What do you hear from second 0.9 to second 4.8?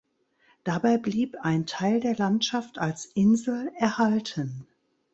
blieb ein Teil der Landschaft als Insel erhalten.